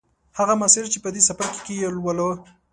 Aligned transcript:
هغه 0.37 0.53
مسایل 0.61 0.87
چې 0.93 0.99
په 1.03 1.09
دې 1.15 1.21
څپرکي 1.27 1.61
کې 1.65 1.73
یې 1.81 1.89
لولو 1.97 2.29